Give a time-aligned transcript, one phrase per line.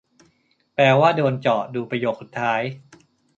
[0.75, 2.61] แปลว่า "โดนเจาะ" ดูประโยคสุดท้าย